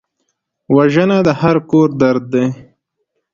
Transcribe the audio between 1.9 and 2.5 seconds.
درد دی